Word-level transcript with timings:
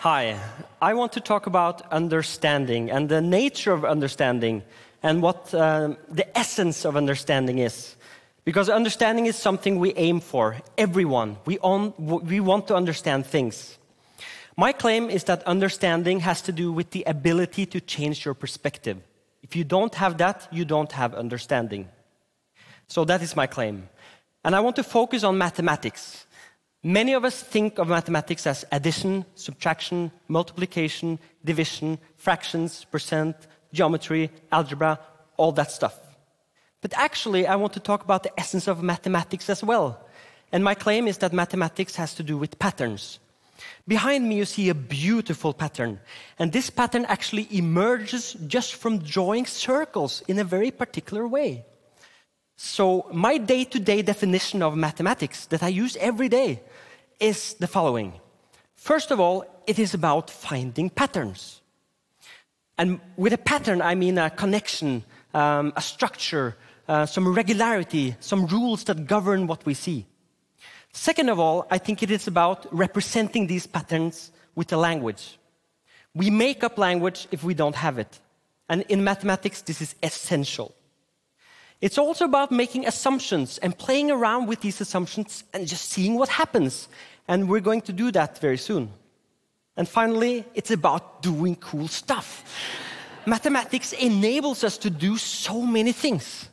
Hi, 0.00 0.40
I 0.80 0.94
want 0.94 1.12
to 1.12 1.20
talk 1.20 1.44
about 1.44 1.82
understanding 1.92 2.90
and 2.90 3.10
the 3.10 3.20
nature 3.20 3.70
of 3.70 3.84
understanding 3.84 4.62
and 5.02 5.20
what 5.20 5.52
um, 5.52 5.98
the 6.08 6.26
essence 6.38 6.86
of 6.86 6.96
understanding 6.96 7.58
is. 7.58 7.96
Because 8.46 8.70
understanding 8.70 9.26
is 9.26 9.36
something 9.36 9.78
we 9.78 9.92
aim 9.96 10.20
for, 10.20 10.56
everyone. 10.78 11.36
We, 11.44 11.58
we 11.58 12.40
want 12.40 12.66
to 12.68 12.74
understand 12.74 13.26
things. 13.26 13.76
My 14.56 14.72
claim 14.72 15.10
is 15.10 15.24
that 15.24 15.42
understanding 15.42 16.20
has 16.20 16.40
to 16.42 16.52
do 16.52 16.72
with 16.72 16.92
the 16.92 17.04
ability 17.06 17.66
to 17.66 17.78
change 17.78 18.24
your 18.24 18.32
perspective. 18.32 18.96
If 19.42 19.54
you 19.54 19.64
don't 19.64 19.94
have 19.96 20.16
that, 20.16 20.48
you 20.50 20.64
don't 20.64 20.92
have 20.92 21.14
understanding. 21.14 21.90
So 22.88 23.04
that 23.04 23.20
is 23.20 23.36
my 23.36 23.46
claim. 23.46 23.90
And 24.44 24.56
I 24.56 24.60
want 24.60 24.76
to 24.76 24.82
focus 24.82 25.24
on 25.24 25.36
mathematics. 25.36 26.24
Many 26.82 27.12
of 27.12 27.24
us 27.24 27.42
think 27.42 27.78
of 27.78 27.88
mathematics 27.88 28.46
as 28.46 28.64
addition, 28.72 29.26
subtraction, 29.34 30.10
multiplication, 30.28 31.18
division, 31.44 31.98
fractions, 32.16 32.84
percent, 32.84 33.36
geometry, 33.72 34.30
algebra, 34.50 34.98
all 35.36 35.52
that 35.52 35.70
stuff. 35.70 35.98
But 36.80 36.94
actually, 36.96 37.46
I 37.46 37.56
want 37.56 37.74
to 37.74 37.80
talk 37.80 38.02
about 38.02 38.22
the 38.22 38.32
essence 38.40 38.66
of 38.66 38.82
mathematics 38.82 39.50
as 39.50 39.62
well. 39.62 40.00
And 40.52 40.64
my 40.64 40.74
claim 40.74 41.06
is 41.06 41.18
that 41.18 41.34
mathematics 41.34 41.96
has 41.96 42.14
to 42.14 42.22
do 42.22 42.38
with 42.38 42.58
patterns. 42.58 43.18
Behind 43.86 44.26
me, 44.26 44.36
you 44.36 44.46
see 44.46 44.70
a 44.70 44.74
beautiful 44.74 45.52
pattern. 45.52 46.00
And 46.38 46.50
this 46.50 46.70
pattern 46.70 47.04
actually 47.06 47.46
emerges 47.50 48.32
just 48.46 48.74
from 48.74 49.00
drawing 49.00 49.44
circles 49.44 50.22
in 50.28 50.38
a 50.38 50.44
very 50.44 50.70
particular 50.70 51.28
way. 51.28 51.66
So, 52.62 53.06
my 53.10 53.38
day 53.38 53.64
to 53.64 53.80
day 53.80 54.02
definition 54.02 54.62
of 54.62 54.76
mathematics 54.76 55.46
that 55.46 55.62
I 55.62 55.68
use 55.68 55.96
every 55.96 56.28
day 56.28 56.60
is 57.18 57.54
the 57.54 57.66
following 57.66 58.12
First 58.74 59.10
of 59.10 59.18
all, 59.18 59.46
it 59.66 59.78
is 59.78 59.94
about 59.94 60.28
finding 60.28 60.90
patterns. 60.90 61.62
And 62.76 63.00
with 63.16 63.32
a 63.32 63.38
pattern, 63.38 63.80
I 63.80 63.94
mean 63.94 64.18
a 64.18 64.28
connection, 64.28 65.04
um, 65.32 65.72
a 65.74 65.80
structure, 65.80 66.54
uh, 66.86 67.06
some 67.06 67.34
regularity, 67.34 68.14
some 68.20 68.46
rules 68.46 68.84
that 68.84 69.06
govern 69.06 69.46
what 69.46 69.64
we 69.64 69.72
see. 69.72 70.04
Second 70.92 71.30
of 71.30 71.38
all, 71.38 71.66
I 71.70 71.78
think 71.78 72.02
it 72.02 72.10
is 72.10 72.26
about 72.26 72.66
representing 72.76 73.46
these 73.46 73.66
patterns 73.66 74.32
with 74.54 74.70
a 74.74 74.76
language. 74.76 75.38
We 76.14 76.28
make 76.28 76.62
up 76.62 76.76
language 76.76 77.26
if 77.30 77.42
we 77.42 77.54
don't 77.54 77.76
have 77.76 77.98
it. 77.98 78.20
And 78.68 78.82
in 78.90 79.02
mathematics, 79.02 79.62
this 79.62 79.80
is 79.80 79.94
essential. 80.02 80.74
It's 81.80 81.96
also 81.96 82.26
about 82.26 82.52
making 82.52 82.86
assumptions 82.86 83.58
and 83.58 83.76
playing 83.76 84.10
around 84.10 84.46
with 84.46 84.60
these 84.60 84.80
assumptions 84.80 85.44
and 85.54 85.66
just 85.66 85.88
seeing 85.88 86.16
what 86.16 86.28
happens. 86.28 86.88
And 87.26 87.48
we're 87.48 87.60
going 87.60 87.80
to 87.82 87.92
do 87.92 88.10
that 88.12 88.38
very 88.38 88.58
soon. 88.58 88.90
And 89.76 89.88
finally, 89.88 90.44
it's 90.54 90.70
about 90.70 91.22
doing 91.22 91.56
cool 91.56 91.88
stuff. 91.88 92.44
Mathematics 93.24 93.92
enables 93.94 94.62
us 94.64 94.76
to 94.78 94.90
do 94.90 95.16
so 95.16 95.62
many 95.62 95.92
things. 95.92 96.48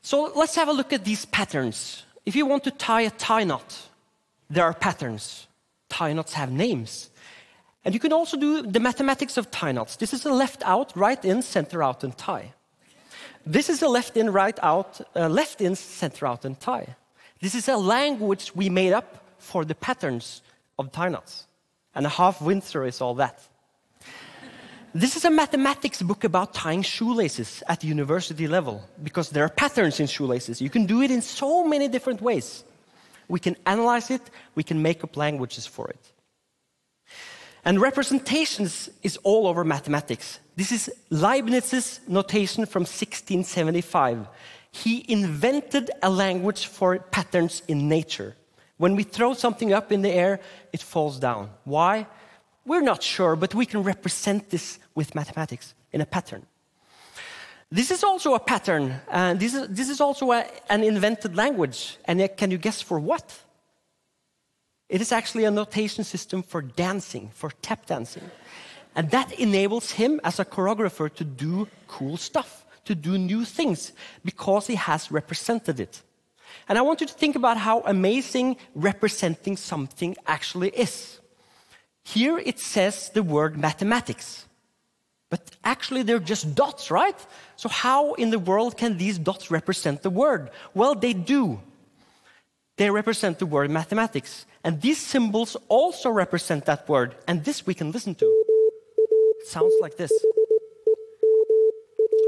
So 0.00 0.32
let's 0.34 0.56
have 0.56 0.68
a 0.68 0.72
look 0.72 0.92
at 0.92 1.04
these 1.04 1.24
patterns. 1.24 2.04
If 2.26 2.34
you 2.34 2.46
want 2.46 2.64
to 2.64 2.72
tie 2.72 3.02
a 3.02 3.10
tie 3.10 3.44
knot, 3.44 3.88
there 4.50 4.64
are 4.64 4.74
patterns. 4.74 5.46
Tie 5.88 6.12
knots 6.12 6.32
have 6.32 6.50
names. 6.50 7.10
And 7.84 7.94
you 7.94 8.00
can 8.00 8.12
also 8.12 8.36
do 8.36 8.62
the 8.62 8.80
mathematics 8.80 9.36
of 9.36 9.50
tie 9.50 9.72
knots. 9.72 9.96
This 9.96 10.12
is 10.12 10.24
a 10.24 10.32
left 10.32 10.62
out, 10.64 10.96
right 10.96 11.24
in, 11.24 11.42
center 11.42 11.82
out, 11.82 12.02
and 12.02 12.16
tie. 12.16 12.54
This 13.44 13.68
is 13.68 13.82
a 13.82 13.88
left 13.88 14.16
in, 14.16 14.30
right 14.30 14.58
out, 14.62 15.00
uh, 15.16 15.28
left 15.28 15.60
in, 15.60 15.74
center 15.74 16.26
out, 16.26 16.44
and 16.44 16.58
tie. 16.58 16.94
This 17.40 17.54
is 17.54 17.68
a 17.68 17.76
language 17.76 18.54
we 18.54 18.68
made 18.68 18.92
up 18.92 19.24
for 19.38 19.64
the 19.64 19.74
patterns 19.74 20.42
of 20.78 20.92
tie 20.92 21.08
knots. 21.08 21.46
And 21.94 22.06
a 22.06 22.08
half 22.08 22.40
Windsor 22.40 22.84
is 22.84 23.00
all 23.00 23.14
that. 23.14 23.40
this 24.94 25.16
is 25.16 25.24
a 25.24 25.30
mathematics 25.30 26.02
book 26.02 26.22
about 26.24 26.54
tying 26.54 26.82
shoelaces 26.82 27.62
at 27.66 27.80
the 27.80 27.88
university 27.88 28.46
level 28.46 28.82
because 29.02 29.30
there 29.30 29.44
are 29.44 29.48
patterns 29.48 29.98
in 30.00 30.06
shoelaces. 30.06 30.60
You 30.60 30.70
can 30.70 30.86
do 30.86 31.02
it 31.02 31.10
in 31.10 31.22
so 31.22 31.66
many 31.66 31.88
different 31.88 32.20
ways. 32.20 32.64
We 33.28 33.40
can 33.40 33.56
analyze 33.66 34.10
it, 34.10 34.22
we 34.54 34.62
can 34.62 34.82
make 34.82 35.02
up 35.02 35.16
languages 35.16 35.66
for 35.66 35.88
it. 35.88 36.12
And 37.64 37.80
representations 37.80 38.90
is 39.02 39.16
all 39.18 39.46
over 39.46 39.64
mathematics. 39.64 40.40
This 40.56 40.72
is 40.72 40.90
Leibniz's 41.10 42.00
notation 42.08 42.66
from 42.66 42.82
1675. 42.82 44.26
He 44.72 45.04
invented 45.08 45.90
a 46.02 46.10
language 46.10 46.66
for 46.66 46.98
patterns 46.98 47.62
in 47.68 47.88
nature. 47.88 48.36
When 48.78 48.96
we 48.96 49.04
throw 49.04 49.34
something 49.34 49.72
up 49.72 49.92
in 49.92 50.02
the 50.02 50.10
air, 50.10 50.40
it 50.72 50.82
falls 50.82 51.20
down. 51.20 51.50
Why? 51.64 52.06
We're 52.64 52.82
not 52.82 53.02
sure, 53.02 53.36
but 53.36 53.54
we 53.54 53.66
can 53.66 53.82
represent 53.84 54.50
this 54.50 54.80
with 54.94 55.14
mathematics 55.14 55.74
in 55.92 56.00
a 56.00 56.06
pattern. 56.06 56.46
This 57.70 57.90
is 57.90 58.02
also 58.04 58.34
a 58.34 58.40
pattern, 58.40 59.00
and 59.10 59.38
this 59.38 59.54
is, 59.54 59.68
this 59.68 59.88
is 59.88 60.00
also 60.00 60.32
a, 60.32 60.44
an 60.68 60.82
invented 60.84 61.36
language. 61.36 61.96
And 62.04 62.20
uh, 62.20 62.28
can 62.28 62.50
you 62.50 62.58
guess 62.58 62.82
for 62.82 63.00
what? 63.00 63.38
It 64.92 65.00
is 65.00 65.10
actually 65.10 65.44
a 65.46 65.50
notation 65.50 66.04
system 66.04 66.42
for 66.42 66.60
dancing, 66.60 67.30
for 67.32 67.50
tap 67.62 67.86
dancing. 67.86 68.30
And 68.94 69.10
that 69.10 69.32
enables 69.40 69.92
him 69.92 70.20
as 70.22 70.38
a 70.38 70.44
choreographer 70.44 71.08
to 71.14 71.24
do 71.24 71.66
cool 71.88 72.18
stuff, 72.18 72.66
to 72.84 72.94
do 72.94 73.16
new 73.16 73.46
things, 73.46 73.92
because 74.22 74.66
he 74.66 74.74
has 74.74 75.10
represented 75.10 75.80
it. 75.80 76.02
And 76.68 76.76
I 76.76 76.82
want 76.82 77.00
you 77.00 77.06
to 77.06 77.14
think 77.14 77.36
about 77.36 77.56
how 77.56 77.80
amazing 77.86 78.58
representing 78.74 79.56
something 79.56 80.14
actually 80.26 80.68
is. 80.68 81.20
Here 82.04 82.36
it 82.38 82.58
says 82.58 83.08
the 83.14 83.22
word 83.22 83.56
mathematics. 83.56 84.44
But 85.30 85.40
actually, 85.64 86.02
they're 86.02 86.18
just 86.18 86.54
dots, 86.54 86.90
right? 86.90 87.16
So, 87.56 87.70
how 87.70 88.12
in 88.14 88.28
the 88.28 88.38
world 88.38 88.76
can 88.76 88.98
these 88.98 89.16
dots 89.16 89.50
represent 89.50 90.02
the 90.02 90.10
word? 90.10 90.50
Well, 90.74 90.94
they 90.94 91.14
do. 91.14 91.62
They 92.76 92.90
represent 92.90 93.38
the 93.38 93.46
word 93.46 93.70
mathematics. 93.70 94.46
And 94.64 94.80
these 94.80 94.98
symbols 94.98 95.56
also 95.68 96.10
represent 96.10 96.64
that 96.66 96.88
word. 96.88 97.14
And 97.26 97.44
this 97.44 97.66
we 97.66 97.74
can 97.74 97.92
listen 97.92 98.14
to. 98.16 98.26
It 98.26 99.46
sounds 99.46 99.74
like 99.80 99.96
this. 99.96 100.12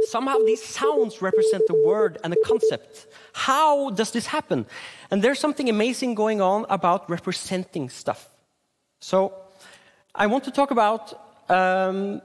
Somehow 0.06 0.38
these 0.44 0.62
sounds 0.62 1.22
represent 1.22 1.66
the 1.66 1.74
word 1.74 2.18
and 2.22 2.32
the 2.32 2.42
concept. 2.44 3.06
How 3.32 3.90
does 3.90 4.10
this 4.10 4.26
happen? 4.26 4.66
And 5.10 5.22
there's 5.22 5.38
something 5.38 5.70
amazing 5.70 6.14
going 6.14 6.40
on 6.40 6.66
about 6.68 7.08
representing 7.08 7.88
stuff. 7.88 8.28
So 9.00 9.32
I 10.14 10.26
want 10.26 10.44
to 10.44 10.50
talk 10.50 10.70
about 10.70 11.18
um, 11.48 12.20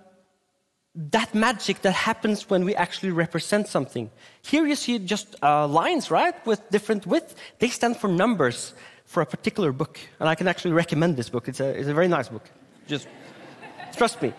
that 0.95 1.33
magic 1.35 1.81
that 1.81 1.94
happens 1.94 2.50
when 2.50 2.66
we 2.66 2.75
actually 2.75 3.11
represent 3.11 3.67
something. 3.67 4.09
Here 4.41 4.66
you 4.66 4.75
see 4.75 5.00
just 5.00 5.35
uh, 5.44 5.67
lines, 5.67 6.09
right, 6.11 6.33
with 6.45 6.67
different 6.72 7.05
width. 7.05 7.35
They 7.59 7.69
stand 7.69 7.97
for 7.97 8.07
numbers 8.07 8.73
for 9.05 9.22
a 9.22 9.25
particular 9.25 9.72
book. 9.72 10.00
And 10.19 10.27
I 10.27 10.35
can 10.35 10.47
actually 10.47 10.73
recommend 10.73 11.16
this 11.16 11.29
book. 11.29 11.47
It's 11.47 11.59
a, 11.59 11.69
it's 11.69 11.88
a 11.88 11.94
very 11.94 12.07
nice 12.07 12.29
book. 12.29 12.44
Just 12.88 13.07
trust 13.95 14.22
me. 14.22 14.33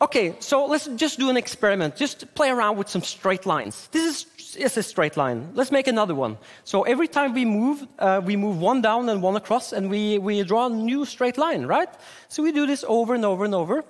Okay, 0.00 0.36
so 0.40 0.66
let's 0.66 0.86
just 0.96 1.18
do 1.18 1.30
an 1.30 1.36
experiment. 1.36 1.96
Just 1.96 2.34
play 2.34 2.50
around 2.50 2.76
with 2.76 2.88
some 2.88 3.02
straight 3.02 3.46
lines. 3.46 3.88
This 3.92 4.26
is, 4.36 4.56
is 4.56 4.76
a 4.76 4.82
straight 4.82 5.16
line. 5.16 5.50
Let's 5.54 5.70
make 5.70 5.86
another 5.86 6.14
one. 6.14 6.36
So 6.64 6.82
every 6.82 7.08
time 7.08 7.32
we 7.32 7.44
move, 7.44 7.86
uh, 7.98 8.20
we 8.24 8.36
move 8.36 8.60
one 8.60 8.82
down 8.82 9.08
and 9.08 9.22
one 9.22 9.36
across, 9.36 9.72
and 9.72 9.88
we, 9.88 10.18
we 10.18 10.42
draw 10.42 10.66
a 10.66 10.70
new 10.70 11.04
straight 11.04 11.38
line, 11.38 11.66
right? 11.66 11.88
So 12.28 12.42
we 12.42 12.52
do 12.52 12.66
this 12.66 12.84
over 12.86 13.14
and 13.14 13.24
over 13.24 13.44
and 13.44 13.54
over. 13.54 13.84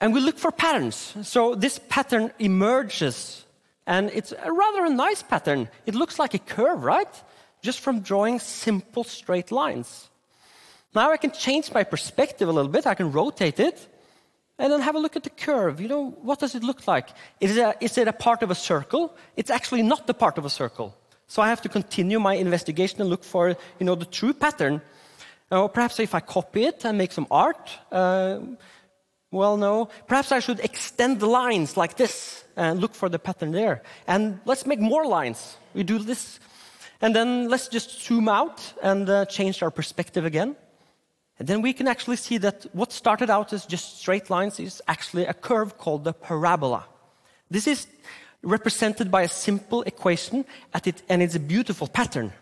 And 0.00 0.12
we 0.12 0.20
look 0.20 0.38
for 0.38 0.50
patterns. 0.50 1.14
So 1.22 1.54
this 1.54 1.80
pattern 1.88 2.32
emerges, 2.38 3.44
and 3.86 4.10
it's 4.10 4.32
a 4.32 4.52
rather 4.52 4.84
a 4.84 4.90
nice 4.90 5.22
pattern. 5.22 5.68
It 5.86 5.94
looks 5.94 6.18
like 6.18 6.34
a 6.34 6.38
curve, 6.38 6.84
right? 6.84 7.22
Just 7.62 7.80
from 7.80 8.00
drawing 8.00 8.40
simple 8.40 9.04
straight 9.04 9.50
lines. 9.50 10.10
Now 10.94 11.10
I 11.12 11.16
can 11.16 11.30
change 11.30 11.72
my 11.72 11.84
perspective 11.84 12.48
a 12.48 12.52
little 12.52 12.70
bit. 12.70 12.86
I 12.86 12.94
can 12.94 13.12
rotate 13.12 13.60
it, 13.60 13.88
and 14.58 14.72
then 14.72 14.80
have 14.80 14.94
a 14.94 14.98
look 14.98 15.16
at 15.16 15.22
the 15.22 15.30
curve. 15.30 15.80
You 15.80 15.88
know, 15.88 16.10
what 16.22 16.38
does 16.38 16.54
it 16.54 16.62
look 16.62 16.86
like? 16.86 17.08
Is 17.40 17.56
it, 17.56 17.60
a, 17.60 17.74
is 17.80 17.98
it 17.98 18.08
a 18.08 18.12
part 18.12 18.42
of 18.42 18.50
a 18.50 18.54
circle? 18.54 19.16
It's 19.36 19.50
actually 19.50 19.82
not 19.82 20.06
the 20.06 20.14
part 20.14 20.38
of 20.38 20.44
a 20.44 20.50
circle. 20.50 20.94
So 21.26 21.42
I 21.42 21.48
have 21.48 21.62
to 21.62 21.68
continue 21.68 22.20
my 22.20 22.34
investigation 22.34 23.00
and 23.00 23.10
look 23.10 23.24
for, 23.24 23.48
you 23.48 23.86
know, 23.86 23.94
the 23.94 24.04
true 24.04 24.32
pattern. 24.34 24.82
Or 25.50 25.68
perhaps 25.68 25.98
if 25.98 26.14
I 26.14 26.20
copy 26.20 26.64
it 26.64 26.84
and 26.84 26.98
make 26.98 27.12
some 27.12 27.26
art, 27.30 27.70
uh, 27.90 28.38
well, 29.34 29.56
no. 29.56 29.88
Perhaps 30.06 30.32
I 30.32 30.38
should 30.38 30.60
extend 30.60 31.20
the 31.20 31.26
lines 31.26 31.76
like 31.76 31.96
this 31.96 32.44
and 32.56 32.80
look 32.80 32.94
for 32.94 33.08
the 33.08 33.18
pattern 33.18 33.50
there. 33.50 33.82
And 34.06 34.40
let's 34.44 34.64
make 34.64 34.80
more 34.80 35.04
lines. 35.06 35.56
We 35.74 35.82
do 35.82 35.98
this. 35.98 36.38
And 37.00 37.14
then 37.14 37.48
let's 37.48 37.68
just 37.68 38.06
zoom 38.06 38.28
out 38.28 38.72
and 38.82 39.10
uh, 39.10 39.26
change 39.26 39.62
our 39.62 39.70
perspective 39.70 40.24
again. 40.24 40.56
And 41.38 41.48
then 41.48 41.62
we 41.62 41.72
can 41.72 41.88
actually 41.88 42.16
see 42.16 42.38
that 42.38 42.64
what 42.72 42.92
started 42.92 43.28
out 43.28 43.52
as 43.52 43.66
just 43.66 43.98
straight 43.98 44.30
lines 44.30 44.60
is 44.60 44.80
actually 44.86 45.26
a 45.26 45.34
curve 45.34 45.78
called 45.78 46.04
the 46.04 46.12
parabola. 46.12 46.86
This 47.50 47.66
is 47.66 47.88
represented 48.42 49.10
by 49.10 49.22
a 49.22 49.28
simple 49.28 49.82
equation, 49.82 50.44
it, 50.84 51.02
and 51.08 51.22
it's 51.22 51.34
a 51.34 51.40
beautiful 51.40 51.88
pattern. 51.88 52.32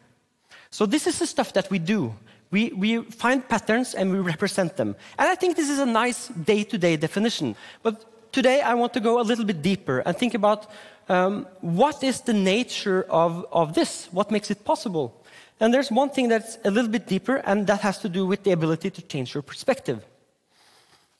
So 0.70 0.84
this 0.84 1.06
is 1.06 1.18
the 1.18 1.26
stuff 1.26 1.54
that 1.54 1.70
we 1.70 1.78
do. 1.78 2.14
We, 2.52 2.70
we 2.72 3.02
find 3.02 3.48
patterns 3.48 3.94
and 3.94 4.12
we 4.12 4.18
represent 4.18 4.76
them. 4.76 4.94
And 5.18 5.28
I 5.28 5.34
think 5.34 5.56
this 5.56 5.68
is 5.68 5.80
a 5.80 5.86
nice 5.86 6.28
day 6.28 6.62
to 6.64 6.78
day 6.78 6.96
definition. 6.96 7.56
But 7.82 8.32
today 8.32 8.60
I 8.60 8.74
want 8.74 8.92
to 8.92 9.00
go 9.00 9.20
a 9.20 9.24
little 9.24 9.44
bit 9.44 9.62
deeper 9.62 10.00
and 10.00 10.16
think 10.16 10.34
about 10.34 10.70
um, 11.08 11.46
what 11.60 12.04
is 12.04 12.20
the 12.20 12.32
nature 12.32 13.06
of, 13.08 13.46
of 13.50 13.74
this? 13.74 14.08
What 14.12 14.30
makes 14.30 14.50
it 14.50 14.64
possible? 14.64 15.24
And 15.60 15.72
there's 15.72 15.90
one 15.90 16.10
thing 16.10 16.28
that's 16.28 16.58
a 16.64 16.70
little 16.70 16.90
bit 16.90 17.06
deeper, 17.06 17.36
and 17.36 17.66
that 17.68 17.80
has 17.80 17.98
to 17.98 18.08
do 18.08 18.26
with 18.26 18.42
the 18.42 18.50
ability 18.50 18.90
to 18.90 19.02
change 19.02 19.34
your 19.34 19.42
perspective. 19.42 20.04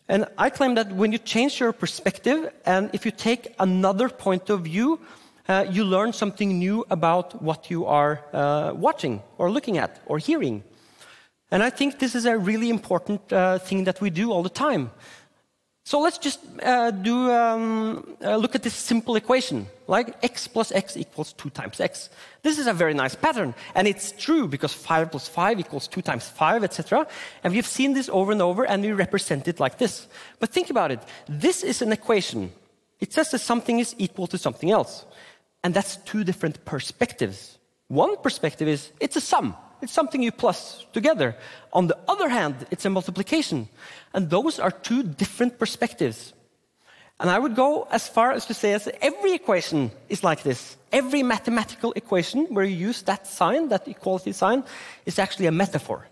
And 0.09 0.27
I 0.37 0.51
claim 0.51 0.75
that 0.75 0.93
when 0.93 1.13
you 1.13 1.19
change 1.19 1.61
your 1.61 1.73
perspective, 1.73 2.53
and 2.67 2.91
if 2.93 3.05
you 3.05 3.13
take 3.13 3.55
another 3.59 4.09
point 4.09 4.51
of 4.51 4.63
view, 4.63 4.99
uh, 5.49 5.65
you 5.71 5.85
learn 5.85 6.13
something 6.13 6.59
new 6.59 6.85
about 6.91 7.41
what 7.43 7.71
you 7.71 7.87
are 7.87 8.25
uh, 8.33 8.73
watching, 8.75 9.23
or 9.39 9.51
looking 9.51 9.79
at, 9.79 10.01
or 10.07 10.19
hearing. 10.19 10.65
And 11.53 11.63
I 11.63 11.69
think 11.69 11.99
this 11.99 12.15
is 12.15 12.25
a 12.25 12.39
really 12.39 12.71
important 12.71 13.31
uh, 13.31 13.59
thing 13.59 13.85
that 13.85 14.01
we 14.01 14.09
do 14.09 14.33
all 14.33 14.43
the 14.43 14.49
time. 14.67 14.91
So 15.85 16.01
let's 16.01 16.17
just 16.17 16.41
uh, 16.63 16.93
do 16.93 17.31
um, 17.31 18.17
uh, 18.25 18.37
look 18.37 18.55
at 18.55 18.63
this 18.63 18.75
simple 18.75 19.17
equation, 19.17 19.67
like 19.87 20.17
x 20.23 20.49
plus 20.49 20.73
x 20.73 20.97
equals 20.97 21.35
2 21.35 21.51
times 21.51 21.79
x. 21.79 22.09
This 22.43 22.59
is 22.59 22.67
a 22.67 22.73
very 22.73 22.95
nice 22.95 23.15
pattern, 23.15 23.53
and 23.75 23.87
it's 23.87 24.13
true 24.13 24.49
because 24.49 24.73
5 24.73 25.11
plus 25.11 25.29
5 25.29 25.61
equals 25.61 25.89
2 25.89 26.01
times 26.01 26.27
5, 26.27 26.65
etc. 26.65 27.07
And 27.45 27.53
we've 27.53 27.67
seen 27.67 27.93
this 27.93 28.09
over 28.09 28.33
and 28.33 28.41
over, 28.41 28.65
and 28.65 28.83
we 28.83 28.93
represent 28.93 29.47
it 29.47 29.61
like 29.61 29.77
this. 29.77 30.07
But 30.39 30.51
think 30.51 30.71
about 30.71 30.91
it. 30.91 31.01
This 31.29 31.63
is 31.63 31.83
an 31.83 31.93
equation. 31.93 32.51
It 32.99 33.13
says 33.13 33.31
that 33.33 33.41
something 33.41 33.79
is 33.79 33.95
equal 33.99 34.27
to 34.29 34.39
something 34.39 34.71
else. 34.71 35.05
And 35.63 35.75
that's 35.75 35.97
two 35.97 36.25
different 36.25 36.65
perspectives. 36.65 37.59
One 37.89 38.17
perspective 38.17 38.69
is 38.69 38.93
it's 39.01 39.17
a 39.17 39.21
sum. 39.21 39.55
It's 39.83 39.93
something 39.93 40.23
you 40.23 40.33
plus 40.33 40.87
together. 40.93 41.37
On 41.73 41.89
the 41.89 41.99
other 42.09 42.29
hand, 42.29 42.67
it's 42.71 42.85
a 42.85 42.91
multiplication. 42.91 43.69
And 44.15 44.31
those 44.31 44.61
are 44.61 44.71
two 44.71 45.03
different 45.03 45.59
perspectives. 45.59 46.33
And 47.19 47.29
I 47.29 47.39
would 47.39 47.55
go 47.55 47.89
as 47.91 48.09
far 48.09 48.33
as 48.33 48.47
to 48.47 48.55
say 48.55 48.73
as 48.73 48.89
every 49.01 49.33
equation 49.33 49.91
is 50.09 50.25
like 50.25 50.43
this. 50.43 50.77
Every 50.93 51.23
mathematical 51.23 51.93
equation 51.93 52.47
where 52.55 52.65
you 52.65 52.77
use 52.77 53.03
that 53.03 53.27
sign, 53.27 53.69
that 53.69 53.87
equality 53.89 54.33
sign, 54.33 54.65
is 55.05 55.19
actually 55.19 55.47
a 55.47 55.53
metaphor. 55.53 56.09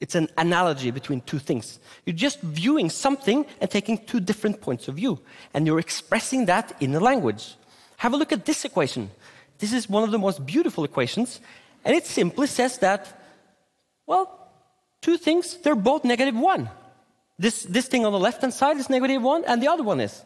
It's 0.00 0.14
an 0.14 0.28
analogy 0.36 0.90
between 0.90 1.20
two 1.20 1.38
things. 1.38 1.78
You're 2.04 2.16
just 2.16 2.40
viewing 2.40 2.90
something 2.90 3.46
and 3.60 3.70
taking 3.70 3.98
two 4.04 4.20
different 4.20 4.60
points 4.60 4.88
of 4.88 4.96
view, 4.96 5.20
and 5.54 5.66
you're 5.66 5.78
expressing 5.78 6.46
that 6.46 6.74
in 6.80 6.94
a 6.94 7.00
language. 7.00 7.54
Have 7.98 8.12
a 8.12 8.16
look 8.16 8.32
at 8.32 8.44
this 8.44 8.64
equation. 8.64 9.10
This 9.58 9.72
is 9.72 9.88
one 9.88 10.02
of 10.02 10.10
the 10.10 10.18
most 10.18 10.44
beautiful 10.44 10.82
equations, 10.82 11.40
and 11.84 11.96
it 11.96 12.06
simply 12.06 12.46
says 12.46 12.78
that, 12.78 13.20
well, 14.06 14.50
two 15.00 15.16
things, 15.16 15.56
they're 15.58 15.74
both 15.74 16.04
negative 16.04 16.36
one. 16.36 16.70
This, 17.38 17.64
this 17.64 17.88
thing 17.88 18.06
on 18.06 18.12
the 18.12 18.18
left 18.18 18.40
hand 18.40 18.54
side 18.54 18.76
is 18.76 18.88
negative 18.88 19.22
one, 19.22 19.44
and 19.44 19.62
the 19.62 19.68
other 19.68 19.82
one 19.82 20.00
is. 20.00 20.24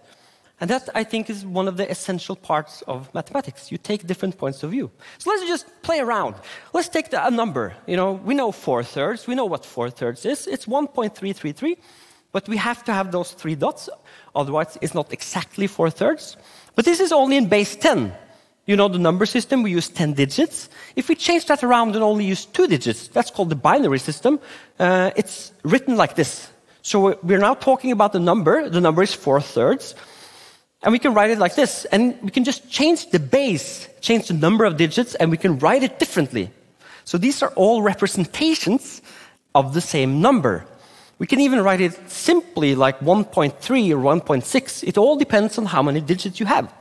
And 0.61 0.71
that, 0.71 0.89
I 0.95 1.05
think, 1.05 1.29
is 1.29 1.45
one 1.45 1.69
of 1.69 1.77
the 1.77 1.91
essential 1.91 2.35
parts 2.35 2.83
of 2.83 3.13
mathematics. 3.13 3.71
You 3.71 3.77
take 3.77 4.07
different 4.07 4.39
points 4.39 4.63
of 4.63 4.71
view. 4.71 4.91
So 5.19 5.31
let's 5.31 5.47
just 5.47 5.67
play 5.83 6.01
around. 6.01 6.35
Let's 6.73 6.89
take 6.89 7.11
the, 7.11 7.27
a 7.27 7.31
number. 7.31 7.75
You 7.87 7.97
know, 7.97 8.13
we 8.13 8.35
know 8.35 8.53
four 8.53 8.83
thirds. 8.83 9.27
We 9.27 9.35
know 9.35 9.45
what 9.45 9.67
four 9.67 9.91
thirds 9.91 10.25
is. 10.25 10.47
It's 10.47 10.65
1.333. 10.65 11.77
But 12.33 12.49
we 12.49 12.57
have 12.57 12.85
to 12.85 12.93
have 12.93 13.13
those 13.13 13.33
three 13.33 13.55
dots. 13.55 13.91
Otherwise, 14.35 14.79
it's 14.81 14.95
not 14.95 15.13
exactly 15.13 15.67
four 15.67 15.91
thirds. 15.91 16.39
But 16.75 16.87
this 16.87 17.01
is 17.01 17.13
only 17.13 17.37
in 17.37 17.49
base 17.49 17.77
10. 17.77 18.13
You 18.67 18.75
know 18.75 18.89
the 18.89 18.99
number 18.99 19.27
system, 19.27 19.63
we 19.63 19.71
use 19.71 19.89
10 19.89 20.15
digits. 20.15 20.69
If 20.97 21.09
we 21.09 21.15
change 21.15 21.47
that 21.47 21.63
around 21.63 21.95
and 21.95 22.03
only 22.03 22.25
use 22.25 22.45
two 22.45 22.67
digits, 22.67 23.07
that's 23.09 23.31
called 23.31 23.49
the 23.49 23.57
binary 23.57 24.01
system. 24.01 24.41
Uh, 24.79 25.13
it's 25.15 25.53
written 25.63 25.97
like 25.97 26.17
this. 26.17 26.51
So 26.83 27.17
we're 27.23 27.39
now 27.39 27.55
talking 27.55 27.93
about 27.93 28.13
the 28.13 28.19
number. 28.19 28.69
The 28.69 28.81
number 28.81 29.05
is 29.05 29.15
four 29.15 29.41
thirds. 29.41 29.95
And 30.83 30.91
we 30.91 30.99
can 30.99 31.15
write 31.15 31.31
it 31.31 31.39
like 31.39 31.55
this. 31.55 31.85
And 31.87 32.21
we 32.23 32.31
can 32.31 32.43
just 32.43 32.69
change 32.69 33.11
the 33.11 33.21
base, 33.21 33.89
change 34.01 34.29
the 34.29 34.35
number 34.35 34.65
of 34.65 34.77
digits, 34.77 35.15
and 35.15 35.31
we 35.31 35.37
can 35.37 35.59
write 35.61 35.85
it 35.85 36.01
differently. 36.01 36.51
So 37.05 37.19
these 37.19 37.43
are 37.43 37.53
all 37.55 37.83
representations 37.83 39.01
of 39.55 39.75
the 39.75 39.81
same 39.81 40.21
number. 40.21 40.67
We 41.19 41.27
can 41.27 41.41
even 41.41 41.63
write 41.63 41.81
it 41.81 42.11
simply 42.11 42.75
like 42.75 42.99
1.3 42.99 43.53
or 43.91 43.99
1.6. 43.99 44.85
It 44.85 44.99
all 44.99 45.17
depends 45.17 45.57
on 45.57 45.67
how 45.67 45.83
many 45.83 46.01
digits 46.01 46.41
you 46.41 46.47
have. 46.47 46.73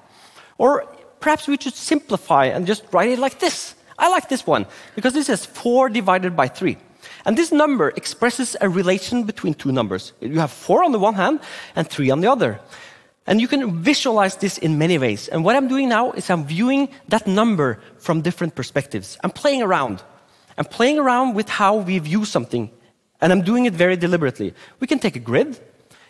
Or 0.57 0.85
perhaps 1.25 1.47
we 1.47 1.57
should 1.57 1.73
simplify 1.73 2.45
and 2.45 2.67
just 2.67 2.83
write 2.91 3.09
it 3.09 3.17
like 3.17 3.39
this. 3.39 3.73
I 3.97 4.09
like 4.09 4.29
this 4.29 4.45
one 4.45 4.67
because 4.93 5.13
this 5.13 5.27
is 5.27 5.43
4 5.43 5.89
divided 5.89 6.35
by 6.35 6.47
3. 6.47 6.77
And 7.25 7.35
this 7.35 7.51
number 7.51 7.89
expresses 7.95 8.55
a 8.61 8.69
relation 8.69 9.23
between 9.23 9.55
two 9.55 9.71
numbers. 9.71 10.13
You 10.21 10.39
have 10.39 10.51
4 10.51 10.83
on 10.83 10.91
the 10.91 10.99
one 10.99 11.15
hand 11.15 11.39
and 11.75 11.89
3 11.89 12.11
on 12.11 12.21
the 12.21 12.27
other. 12.27 12.59
And 13.25 13.41
you 13.41 13.47
can 13.47 13.81
visualize 13.81 14.35
this 14.35 14.59
in 14.59 14.77
many 14.77 14.99
ways. 14.99 15.27
And 15.27 15.43
what 15.43 15.55
I'm 15.55 15.67
doing 15.67 15.89
now 15.89 16.11
is 16.11 16.29
I'm 16.29 16.45
viewing 16.45 16.89
that 17.09 17.25
number 17.25 17.79
from 17.97 18.21
different 18.21 18.53
perspectives. 18.53 19.17
I'm 19.23 19.31
playing 19.31 19.63
around. 19.63 20.03
I'm 20.59 20.65
playing 20.65 20.99
around 20.99 21.33
with 21.33 21.49
how 21.49 21.77
we 21.77 21.97
view 21.97 22.25
something. 22.25 22.69
And 23.19 23.33
I'm 23.33 23.41
doing 23.41 23.65
it 23.65 23.73
very 23.73 23.97
deliberately. 23.97 24.53
We 24.79 24.85
can 24.85 24.99
take 24.99 25.15
a 25.15 25.25
grid 25.31 25.59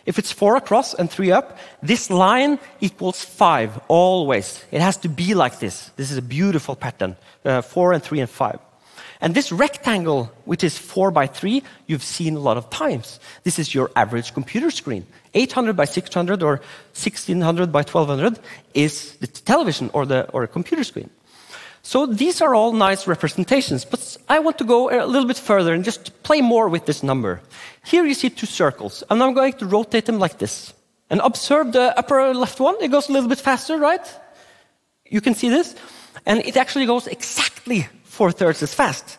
if 0.06 0.18
it's 0.18 0.32
four 0.32 0.56
across 0.56 0.94
and 0.94 1.10
three 1.10 1.32
up, 1.32 1.58
this 1.82 2.10
line 2.10 2.58
equals 2.80 3.24
five 3.24 3.78
always. 3.88 4.64
It 4.70 4.80
has 4.80 4.96
to 4.98 5.08
be 5.08 5.34
like 5.34 5.58
this. 5.58 5.90
This 5.96 6.10
is 6.10 6.16
a 6.16 6.22
beautiful 6.22 6.76
pattern, 6.76 7.16
uh, 7.44 7.60
four 7.60 7.92
and 7.92 8.02
three 8.02 8.20
and 8.20 8.30
five. 8.30 8.58
And 9.20 9.34
this 9.34 9.50
rectangle, 9.50 10.30
which 10.44 10.62
is 10.62 10.76
four 10.78 11.10
by 11.10 11.26
three, 11.26 11.62
you've 11.86 12.02
seen 12.02 12.36
a 12.36 12.40
lot 12.40 12.56
of 12.56 12.68
times. 12.70 13.18
This 13.44 13.58
is 13.58 13.74
your 13.74 13.90
average 13.96 14.34
computer 14.34 14.70
screen. 14.70 15.06
800 15.34 15.74
by 15.74 15.86
600 15.86 16.42
or 16.42 16.60
1600 16.92 17.72
by 17.72 17.80
1200 17.80 18.38
is 18.74 19.16
the 19.16 19.26
television 19.26 19.90
or 19.92 20.06
the 20.06 20.30
or 20.30 20.42
a 20.44 20.48
computer 20.48 20.84
screen. 20.84 21.10
So 21.86 22.04
these 22.04 22.42
are 22.42 22.52
all 22.52 22.72
nice 22.72 23.06
representations, 23.06 23.84
but 23.84 24.16
I 24.28 24.40
want 24.40 24.58
to 24.58 24.64
go 24.64 24.90
a 24.90 25.06
little 25.06 25.28
bit 25.28 25.38
further 25.38 25.72
and 25.72 25.84
just 25.84 26.20
play 26.24 26.40
more 26.40 26.68
with 26.68 26.84
this 26.84 27.04
number. 27.04 27.40
Here 27.84 28.04
you 28.04 28.14
see 28.14 28.28
two 28.28 28.46
circles, 28.46 29.04
and 29.08 29.22
I'm 29.22 29.34
going 29.34 29.52
to 29.52 29.66
rotate 29.66 30.06
them 30.06 30.18
like 30.18 30.38
this. 30.38 30.74
And 31.10 31.20
observe 31.20 31.70
the 31.70 31.96
upper 31.96 32.34
left 32.34 32.58
one, 32.58 32.74
it 32.80 32.90
goes 32.90 33.08
a 33.08 33.12
little 33.12 33.28
bit 33.28 33.38
faster, 33.38 33.78
right? 33.78 34.04
You 35.04 35.20
can 35.20 35.34
see 35.34 35.48
this, 35.48 35.76
and 36.26 36.40
it 36.40 36.56
actually 36.56 36.86
goes 36.86 37.06
exactly 37.06 37.86
four 38.02 38.32
thirds 38.32 38.64
as 38.64 38.74
fast. 38.74 39.16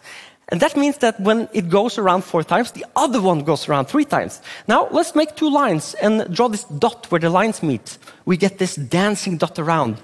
And 0.49 0.59
that 0.59 0.75
means 0.75 0.97
that 0.97 1.17
when 1.21 1.47
it 1.53 1.69
goes 1.69 1.97
around 1.97 2.25
four 2.25 2.43
times, 2.43 2.71
the 2.71 2.86
other 2.97 3.21
one 3.21 3.45
goes 3.45 3.69
around 3.69 3.86
three 3.86 4.05
times. 4.05 4.41
Now, 4.67 4.89
let's 4.91 5.15
make 5.15 5.38
two 5.38 5.50
lines 5.50 5.93
and 6.01 6.36
draw 6.36 6.50
this 6.50 6.65
dot 6.65 7.09
where 7.12 7.21
the 7.21 7.29
lines 7.29 7.63
meet. 7.63 7.97
We 8.25 8.36
get 8.36 8.57
this 8.57 8.75
dancing 8.75 9.38
dot 9.38 9.57
around. 9.57 10.01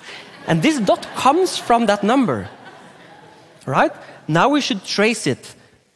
And 0.47 0.61
this 0.61 0.79
dot 0.79 1.07
comes 1.15 1.57
from 1.57 1.85
that 1.85 2.03
number. 2.03 2.49
Right? 3.65 3.91
Now 4.27 4.49
we 4.49 4.61
should 4.61 4.83
trace 4.83 5.25
it. 5.27 5.55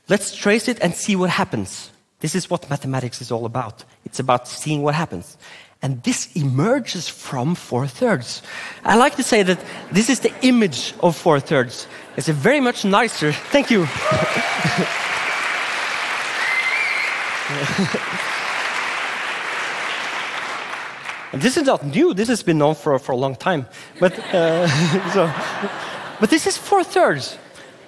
Let's 0.10 0.36
trace 0.36 0.68
it 0.68 0.80
and 0.82 0.94
see 0.94 1.16
what 1.16 1.30
happens. 1.30 1.92
This 2.20 2.34
is 2.34 2.50
what 2.50 2.70
mathematics 2.70 3.22
is 3.22 3.32
all 3.32 3.46
about. 3.46 3.84
It's 4.06 4.20
about 4.20 4.48
seeing 4.48 4.82
what 4.82 4.96
happens. 4.96 5.38
And 5.82 6.02
this 6.04 6.36
emerges 6.36 7.08
from 7.08 7.54
four 7.56 7.88
thirds. 7.88 8.42
I 8.84 8.96
like 8.96 9.16
to 9.18 9.24
say 9.24 9.44
that 9.44 9.60
this 9.92 10.10
is 10.10 10.22
the 10.22 10.34
image 10.42 10.94
of 11.02 11.16
four 11.16 11.40
thirds. 11.40 11.88
It's 12.16 12.30
a 12.30 12.34
very 12.34 12.60
much 12.60 12.84
nicer. 12.84 13.32
Thank 13.32 13.70
you. 13.70 13.86
And 21.34 21.42
this 21.42 21.58
is 21.58 21.64
not 21.64 21.86
new. 21.86 22.14
This 22.14 22.30
has 22.30 22.42
been 22.42 22.58
known 22.58 22.76
for, 22.76 22.98
for 23.00 23.12
a 23.12 23.18
long 23.18 23.36
time. 23.36 23.68
But, 24.00 24.18
uh, 24.34 24.68
so, 25.14 25.32
but 26.20 26.30
this 26.30 26.48
is 26.48 26.58
four 26.58 26.84
thirds. 26.84 27.38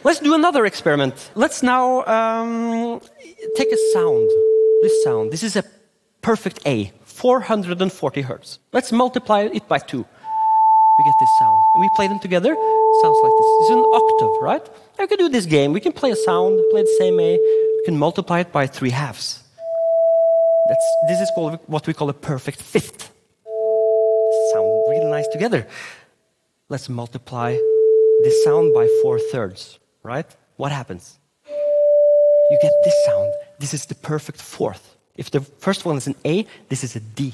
Let's 0.04 0.20
do 0.20 0.34
another 0.34 0.66
experiment. 0.66 1.32
Let's 1.36 1.64
now 1.64 2.06
um, 2.06 3.02
take 3.56 3.72
a 3.72 3.78
sound. 3.94 4.30
This 4.82 5.04
sound. 5.04 5.32
This 5.32 5.44
is 5.44 5.56
a 5.56 5.64
perfect 6.22 6.60
A, 6.66 6.92
440 7.04 8.22
hertz. 8.22 8.60
Let's 8.72 8.92
multiply 8.92 9.42
it 9.42 9.68
by 9.68 9.80
two. 9.80 10.00
We 10.00 11.04
get 11.06 11.14
this 11.20 11.30
sound. 11.40 11.64
And 11.76 11.82
we 11.82 11.90
play 11.96 12.08
them 12.08 12.20
together. 12.20 12.54
Sounds 13.02 13.20
like 13.24 13.32
this. 13.38 13.48
This 13.60 13.70
is 13.70 13.76
an 13.76 13.86
octave, 13.94 14.42
right? 14.42 14.70
We 15.00 15.08
can 15.08 15.18
do 15.18 15.30
this 15.30 15.46
game. 15.46 15.72
We 15.72 15.80
can 15.80 15.94
play 15.94 16.12
a 16.12 16.16
sound, 16.16 16.60
play 16.72 16.82
the 16.82 16.96
same 16.98 17.20
A. 17.20 17.38
We 17.38 17.82
can 17.86 17.98
multiply 17.98 18.42
it 18.42 18.52
by 18.52 18.68
three 18.68 18.90
halves. 18.90 19.44
That's, 20.68 20.86
this 21.08 21.20
is 21.22 21.32
called 21.36 21.60
what 21.68 21.88
we 21.88 21.94
call 21.94 22.10
a 22.10 22.14
perfect 22.14 22.62
fifth 22.62 23.09
together. 25.32 25.68
Let's 26.70 26.90
multiply 26.90 27.52
this 28.24 28.44
sound 28.44 28.74
by 28.74 28.88
four 29.02 29.20
thirds, 29.32 29.80
right? 30.04 30.26
What 30.58 30.72
happens? 30.72 31.20
You 31.48 32.58
get 32.62 32.72
this 32.84 33.06
sound. 33.06 33.34
This 33.60 33.74
is 33.74 33.86
the 33.86 33.96
perfect 33.96 34.42
fourth. 34.42 34.96
If 35.16 35.32
the 35.32 35.42
first 35.42 35.86
one 35.86 35.98
is 35.98 36.08
an 36.08 36.16
A, 36.26 36.46
this 36.70 36.84
is 36.84 36.96
a 36.96 37.00
D. 37.00 37.34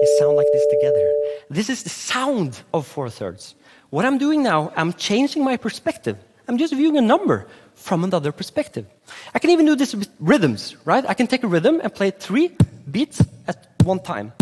They 0.00 0.08
sound 0.18 0.36
like 0.36 0.46
this 0.52 0.66
together. 0.70 1.12
This 1.50 1.68
is 1.68 1.82
the 1.82 1.90
sound 1.90 2.62
of 2.72 2.86
four 2.86 3.10
thirds. 3.10 3.54
What 3.90 4.04
I'm 4.04 4.18
doing 4.18 4.42
now, 4.42 4.72
I'm 4.76 4.92
changing 4.94 5.44
my 5.44 5.56
perspective. 5.56 6.16
I'm 6.48 6.58
just 6.58 6.74
viewing 6.74 6.96
a 6.96 7.02
number. 7.02 7.46
from 7.80 8.04
another 8.04 8.30
perspective. 8.30 8.86
I 9.34 9.38
can 9.38 9.50
even 9.50 9.64
do 9.66 9.74
this 9.74 9.94
with 9.94 10.08
rhythms, 10.20 10.76
right? 10.84 11.04
I 11.08 11.14
can 11.14 11.26
take 11.26 11.42
a 11.42 11.48
rhythm 11.48 11.80
and 11.82 11.92
play 11.92 12.10
three 12.10 12.56
beats 12.90 13.22
at 13.48 13.68
one 13.82 14.00
time 14.00 14.32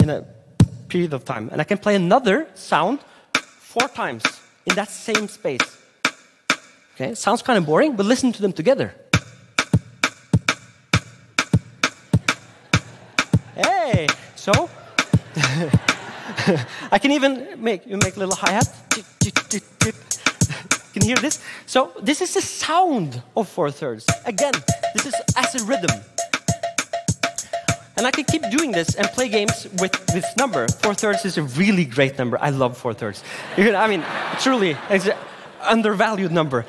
in 0.00 0.08
a 0.10 0.24
period 0.90 1.14
of 1.14 1.24
time. 1.24 1.48
And 1.52 1.60
I 1.60 1.64
can 1.64 1.78
play 1.78 1.94
another 1.94 2.48
sound 2.54 2.98
four 3.32 3.88
times 3.88 4.24
in 4.66 4.74
that 4.74 4.90
same 4.90 5.28
space. 5.28 5.78
Okay, 6.94 7.14
sounds 7.14 7.42
kind 7.42 7.56
of 7.56 7.64
boring, 7.64 7.96
but 7.96 8.04
listen 8.04 8.32
to 8.32 8.42
them 8.42 8.52
together. 8.52 8.94
Hey, 13.54 14.06
so 14.34 14.52
I 16.92 16.98
can 16.98 17.12
even 17.12 17.62
make 17.62 17.86
you 17.86 17.96
make 17.96 18.16
a 18.16 18.18
little 18.18 18.34
hi 18.34 18.52
hat. 18.52 18.68
Can 20.92 21.02
you 21.02 21.14
hear 21.14 21.22
this? 21.22 21.40
So 21.66 21.92
this 22.02 22.20
is 22.20 22.34
the 22.34 22.42
sound 22.42 23.22
of 23.36 23.48
four 23.48 23.70
thirds. 23.70 24.04
Again, 24.26 24.54
this 24.94 25.06
is 25.06 25.14
as 25.36 25.54
a 25.54 25.64
rhythm. 25.64 25.90
And 28.00 28.06
I 28.06 28.12
can 28.12 28.24
keep 28.24 28.48
doing 28.50 28.72
this 28.72 28.94
and 28.94 29.06
play 29.08 29.28
games 29.28 29.68
with 29.78 29.92
this 30.06 30.24
number. 30.34 30.66
Four 30.68 30.94
thirds 30.94 31.26
is 31.26 31.36
a 31.36 31.42
really 31.42 31.84
great 31.84 32.16
number. 32.16 32.38
I 32.40 32.48
love 32.48 32.78
four 32.78 32.94
thirds. 32.94 33.22
I 33.58 33.86
mean, 33.88 34.02
truly, 34.40 34.74
it's 34.88 35.06
an 35.06 35.18
undervalued 35.60 36.32
number. 36.32 36.64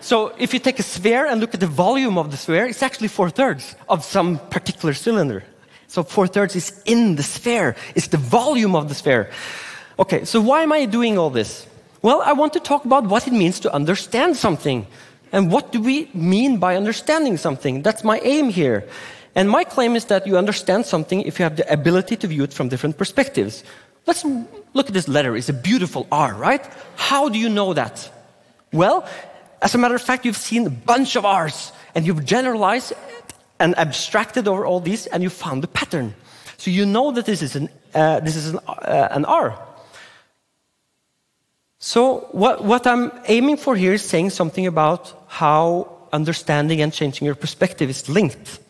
So 0.00 0.34
if 0.38 0.52
you 0.52 0.58
take 0.58 0.80
a 0.80 0.82
sphere 0.82 1.24
and 1.24 1.40
look 1.40 1.54
at 1.54 1.60
the 1.60 1.68
volume 1.68 2.18
of 2.18 2.32
the 2.32 2.36
sphere, 2.36 2.66
it's 2.66 2.82
actually 2.82 3.06
four 3.06 3.30
thirds 3.30 3.76
of 3.88 4.04
some 4.04 4.40
particular 4.50 4.92
cylinder. 4.92 5.44
So 5.86 6.02
four 6.02 6.26
thirds 6.26 6.56
is 6.56 6.82
in 6.84 7.14
the 7.14 7.22
sphere, 7.22 7.76
it's 7.94 8.08
the 8.08 8.18
volume 8.18 8.74
of 8.74 8.88
the 8.88 8.96
sphere. 8.96 9.30
Okay, 10.00 10.24
so 10.24 10.40
why 10.40 10.64
am 10.64 10.72
I 10.72 10.86
doing 10.86 11.16
all 11.16 11.30
this? 11.30 11.64
Well, 12.02 12.22
I 12.22 12.32
want 12.32 12.54
to 12.54 12.60
talk 12.60 12.84
about 12.84 13.06
what 13.06 13.28
it 13.28 13.32
means 13.32 13.60
to 13.60 13.72
understand 13.72 14.36
something. 14.36 14.88
And 15.30 15.52
what 15.52 15.70
do 15.70 15.80
we 15.80 16.10
mean 16.12 16.58
by 16.58 16.74
understanding 16.74 17.36
something? 17.36 17.82
That's 17.82 18.02
my 18.02 18.18
aim 18.24 18.48
here. 18.48 18.88
And 19.36 19.50
my 19.50 19.64
claim 19.64 19.94
is 19.96 20.06
that 20.06 20.26
you 20.26 20.38
understand 20.38 20.86
something 20.86 21.20
if 21.22 21.38
you 21.38 21.44
have 21.44 21.56
the 21.56 21.70
ability 21.70 22.16
to 22.16 22.26
view 22.26 22.42
it 22.42 22.54
from 22.54 22.70
different 22.70 22.96
perspectives. 22.96 23.62
Let's 24.06 24.24
look 24.72 24.86
at 24.86 24.94
this 24.94 25.08
letter. 25.08 25.36
It's 25.36 25.50
a 25.50 25.52
beautiful 25.52 26.06
R, 26.10 26.34
right? 26.34 26.66
How 26.96 27.28
do 27.28 27.38
you 27.38 27.50
know 27.50 27.74
that? 27.74 28.10
Well, 28.72 29.06
as 29.60 29.74
a 29.74 29.78
matter 29.78 29.94
of 29.94 30.00
fact, 30.00 30.24
you've 30.24 30.38
seen 30.38 30.66
a 30.66 30.70
bunch 30.70 31.16
of 31.16 31.26
R's 31.26 31.70
and 31.94 32.06
you've 32.06 32.24
generalized 32.24 32.94
and 33.60 33.76
abstracted 33.78 34.48
over 34.48 34.64
all 34.64 34.80
these 34.80 35.06
and 35.06 35.22
you 35.22 35.28
found 35.28 35.62
the 35.62 35.68
pattern. 35.68 36.14
So 36.56 36.70
you 36.70 36.86
know 36.86 37.12
that 37.12 37.26
this 37.26 37.42
is 37.42 37.56
an, 37.56 37.68
uh, 37.94 38.20
this 38.20 38.36
is 38.36 38.54
an, 38.54 38.60
uh, 38.66 39.08
an 39.10 39.26
R. 39.26 39.58
So 41.78 42.28
what, 42.32 42.64
what 42.64 42.86
I'm 42.86 43.12
aiming 43.28 43.58
for 43.58 43.76
here 43.76 43.92
is 43.92 44.02
saying 44.02 44.30
something 44.30 44.66
about 44.66 45.12
how 45.28 46.08
understanding 46.10 46.80
and 46.80 46.90
changing 46.90 47.26
your 47.26 47.34
perspective 47.34 47.90
is 47.90 48.08
linked. 48.08 48.60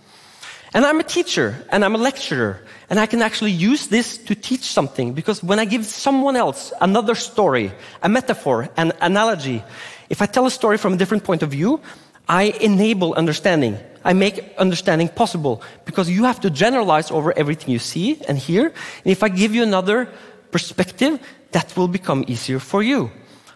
And 0.76 0.84
I'm 0.84 1.00
a 1.00 1.04
teacher 1.04 1.56
and 1.70 1.82
I'm 1.82 1.94
a 1.94 1.98
lecturer, 1.98 2.60
and 2.90 3.00
I 3.00 3.06
can 3.06 3.22
actually 3.22 3.52
use 3.52 3.86
this 3.86 4.18
to 4.18 4.34
teach 4.34 4.60
something 4.60 5.14
because 5.14 5.42
when 5.42 5.58
I 5.58 5.64
give 5.64 5.86
someone 5.86 6.36
else 6.36 6.70
another 6.82 7.14
story, 7.14 7.72
a 8.02 8.10
metaphor, 8.10 8.68
an 8.76 8.92
analogy, 9.00 9.64
if 10.10 10.20
I 10.20 10.26
tell 10.26 10.44
a 10.44 10.50
story 10.50 10.76
from 10.76 10.92
a 10.92 10.98
different 10.98 11.24
point 11.24 11.42
of 11.42 11.50
view, 11.50 11.80
I 12.28 12.52
enable 12.60 13.14
understanding. 13.14 13.78
I 14.04 14.12
make 14.12 14.54
understanding 14.58 15.08
possible 15.08 15.62
because 15.86 16.10
you 16.10 16.24
have 16.24 16.40
to 16.40 16.50
generalize 16.50 17.10
over 17.10 17.32
everything 17.38 17.70
you 17.70 17.78
see 17.78 18.20
and 18.28 18.36
hear. 18.36 18.66
And 18.66 19.10
if 19.10 19.22
I 19.22 19.30
give 19.30 19.54
you 19.54 19.62
another 19.62 20.10
perspective, 20.50 21.18
that 21.52 21.74
will 21.74 21.88
become 21.88 22.22
easier 22.28 22.58
for 22.58 22.82
you. 22.82 23.10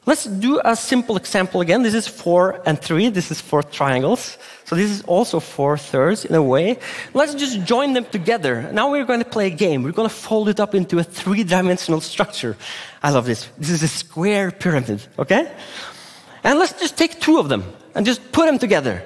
Let's 0.07 0.25
do 0.25 0.61
a 0.65 0.75
simple 0.75 1.17
example 1.17 1.61
again. 1.61 1.83
This 1.83 1.95
is 1.95 2.09
four 2.09 2.63
and 2.65 2.81
three. 2.81 3.11
This 3.11 3.31
is 3.31 3.41
four 3.41 3.63
triangles. 3.63 4.39
So 4.65 4.75
this 4.75 4.91
is 4.91 5.03
also 5.03 5.41
four 5.41 5.77
thirds 5.77 6.25
in 6.25 6.35
a 6.35 6.43
way. 6.43 6.79
Let's 7.13 7.35
just 7.35 7.65
join 7.65 7.93
them 7.93 8.07
together. 8.07 8.71
Now 8.73 8.91
we're 8.91 9.05
going 9.05 9.23
to 9.23 9.29
play 9.29 9.49
a 9.49 9.57
game. 9.57 9.83
We're 9.83 9.93
going 9.93 10.09
to 10.09 10.15
fold 10.15 10.49
it 10.49 10.59
up 10.59 10.75
into 10.75 10.99
a 10.99 11.05
three 11.05 11.45
dimensional 11.45 12.01
structure. 12.01 12.57
I 13.03 13.11
love 13.11 13.27
this. 13.27 13.49
This 13.59 13.71
is 13.71 13.83
a 13.83 13.89
square 13.89 14.51
pyramid, 14.51 15.07
okay? 15.19 15.53
And 16.45 16.59
let's 16.59 16.73
just 16.73 16.97
take 16.97 17.21
two 17.21 17.39
of 17.39 17.51
them 17.51 17.65
and 17.95 18.07
just 18.07 18.33
put 18.33 18.47
them 18.47 18.59
together. 18.59 19.03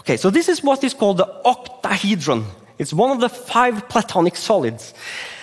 Okay, 0.00 0.16
so 0.16 0.30
this 0.30 0.48
is 0.48 0.62
what 0.62 0.84
is 0.84 0.94
called 0.94 1.16
the 1.16 1.26
octahedron. 1.44 2.44
It's 2.78 2.92
one 2.92 3.10
of 3.10 3.20
the 3.20 3.28
five 3.28 3.88
platonic 3.88 4.36
solids. 4.36 4.94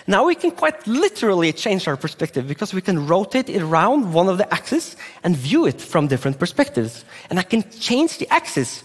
Now 0.05 0.25
we 0.25 0.35
can 0.35 0.51
quite 0.51 0.85
literally 0.85 1.53
change 1.53 1.87
our 1.87 1.95
perspective 1.95 2.47
because 2.47 2.73
we 2.73 2.81
can 2.81 3.07
rotate 3.07 3.49
it 3.49 3.61
around 3.61 4.13
one 4.13 4.27
of 4.27 4.37
the 4.37 4.53
axes 4.53 4.95
and 5.23 5.35
view 5.35 5.65
it 5.65 5.79
from 5.79 6.07
different 6.07 6.39
perspectives. 6.39 7.05
And 7.29 7.39
I 7.39 7.43
can 7.43 7.63
change 7.71 8.17
the 8.17 8.27
axis 8.29 8.83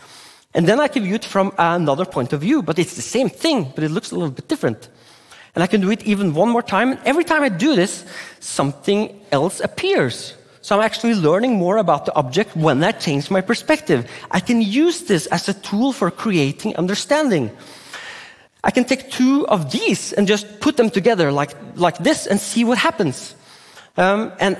and 0.55 0.67
then 0.67 0.81
I 0.81 0.89
can 0.89 1.05
view 1.05 1.15
it 1.15 1.25
from 1.25 1.53
another 1.59 2.05
point 2.05 2.33
of 2.33 2.41
view, 2.41 2.63
but 2.63 2.79
it's 2.79 2.97
the 2.97 3.03
same 3.03 3.29
thing, 3.29 3.71
but 3.75 3.85
it 3.85 3.91
looks 3.91 4.11
a 4.11 4.15
little 4.15 4.31
bit 4.31 4.49
different. 4.49 4.89
And 5.55 5.63
I 5.63 5.67
can 5.67 5.81
do 5.81 5.91
it 5.91 6.03
even 6.05 6.35
one 6.35 6.49
more 6.49 6.63
time. 6.63 6.93
And 6.93 7.01
every 7.05 7.25
time 7.25 7.43
I 7.43 7.49
do 7.49 7.75
this, 7.75 8.05
something 8.41 9.21
else 9.31 9.61
appears. 9.61 10.35
So 10.61 10.77
I'm 10.77 10.85
actually 10.85 11.15
learning 11.15 11.55
more 11.55 11.77
about 11.79 12.07
the 12.07 12.15
object 12.15 12.57
when 12.57 12.83
I 12.83 12.93
change 12.93 13.31
my 13.31 13.41
perspective. 13.41 14.09
I 14.31 14.41
can 14.41 14.61
use 14.61 15.03
this 15.03 15.27
as 15.27 15.49
a 15.49 15.55
tool 15.55 15.93
for 15.93 16.11
creating 16.11 16.77
understanding. 16.77 17.51
I 18.65 18.71
can 18.71 18.85
take 18.85 19.11
two 19.11 19.47
of 19.49 19.71
these 19.71 20.13
and 20.13 20.27
just 20.27 20.61
put 20.61 20.77
them 20.77 20.91
together 20.91 21.31
like, 21.31 21.55
like 21.77 21.99
this 21.99 22.27
and 22.27 22.41
see 22.41 22.65
what 22.65 22.79
happens. 22.79 23.35
Um, 23.97 24.33
and 24.41 24.57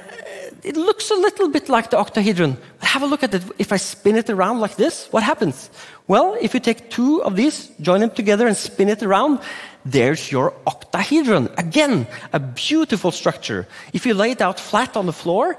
it 0.63 0.77
looks 0.77 1.11
a 1.11 1.15
little 1.15 1.49
bit 1.49 1.69
like 1.69 1.91
the 1.91 1.99
octahedron. 1.99 2.57
Have 2.81 3.03
a 3.03 3.07
look 3.07 3.23
at 3.23 3.35
it. 3.35 3.43
If 3.59 3.73
I 3.73 3.77
spin 3.77 4.17
it 4.17 4.31
around 4.31 4.61
like 4.61 4.77
this, 4.77 5.07
what 5.13 5.23
happens? 5.23 5.71
Well, 6.07 6.37
if 6.41 6.55
you 6.55 6.61
take 6.61 6.91
two 6.91 7.23
of 7.23 7.37
these, 7.37 7.69
join 7.81 8.01
them 8.01 8.11
together, 8.11 8.47
and 8.47 8.57
spin 8.57 8.89
it 8.89 9.03
around, 9.03 9.41
there's 9.85 10.33
your 10.33 10.55
octahedron. 10.67 11.51
Again, 11.57 12.07
a 12.33 12.41
beautiful 12.41 13.11
structure. 13.11 13.67
If 13.93 14.07
you 14.07 14.15
lay 14.15 14.33
it 14.33 14.41
out 14.41 14.59
flat 14.59 14.97
on 14.97 15.07
the 15.07 15.13
floor, 15.13 15.59